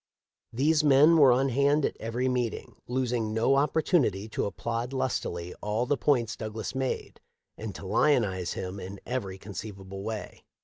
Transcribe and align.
These 0.51 0.83
men 0.83 1.15
were 1.17 1.31
on 1.31 1.49
hand 1.49 1.85
at 1.85 1.95
every 1.99 2.27
meeting, 2.27 2.75
losing 2.87 3.35
no 3.35 3.53
opportunity 3.53 4.27
to 4.29 4.45
applaud 4.47 4.93
lustily 4.93 5.53
all 5.61 5.85
the 5.85 5.95
points 5.95 6.35
Douglas 6.35 6.73
made 6.73 7.21
and 7.55 7.75
to 7.75 7.85
lionize 7.85 8.53
him 8.53 8.79
in 8.79 8.99
every 9.05 9.37
conceivable 9.37 10.01
way. 10.01 10.43